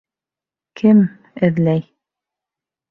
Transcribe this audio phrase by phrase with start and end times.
[0.81, 1.03] Кем...
[1.49, 1.87] эҙләй?